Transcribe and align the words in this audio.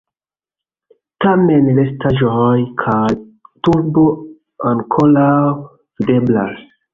Tamen 1.25 1.67
restaĵoj 1.79 2.55
kaj 2.85 3.03
turo 3.69 4.07
ankoraŭ 4.71 5.37
videblas. 5.53 6.67